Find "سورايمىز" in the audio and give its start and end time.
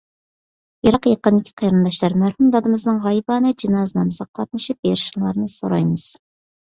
5.59-6.09